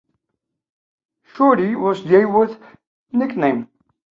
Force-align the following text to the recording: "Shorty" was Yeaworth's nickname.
"Shorty" 1.25 1.75
was 1.75 2.01
Yeaworth's 2.01 2.57
nickname. 3.11 3.69